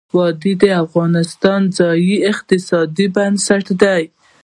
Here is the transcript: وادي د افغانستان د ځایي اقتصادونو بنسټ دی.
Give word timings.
وادي 0.17 0.53
د 0.61 0.63
افغانستان 0.83 1.59
د 1.67 1.71
ځایي 1.77 2.15
اقتصادونو 2.31 3.13
بنسټ 3.15 3.65
دی. 3.81 4.03